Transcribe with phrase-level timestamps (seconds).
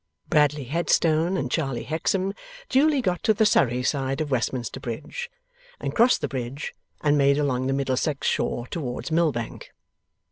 [0.29, 2.33] Bradley Headstone and Charley Hexam
[2.69, 5.29] duly got to the Surrey side of Westminster Bridge,
[5.79, 9.71] and crossed the bridge, and made along the Middlesex shore towards Millbank.